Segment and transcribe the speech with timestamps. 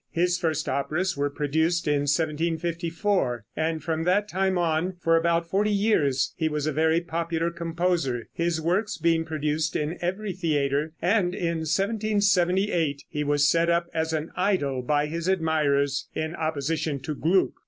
[0.09, 5.69] His first operas were produced in 1754, and from that time on for about forty
[5.69, 11.35] years he was a very popular composer, his works being produced in every theater, and
[11.35, 17.13] in 1778 he was set up as an idol by his admirers, in opposition to
[17.13, 17.51] Gluck.